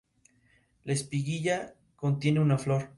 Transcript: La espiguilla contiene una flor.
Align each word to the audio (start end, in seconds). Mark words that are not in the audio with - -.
La 0.85 0.93
espiguilla 0.93 1.75
contiene 1.95 2.39
una 2.39 2.57
flor. 2.57 2.89